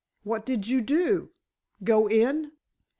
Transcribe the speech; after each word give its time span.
"What 0.23 0.47
did 0.47 0.67
you 0.67 0.81
do? 0.81 1.29
Go 1.83 2.07
in?" 2.07 2.53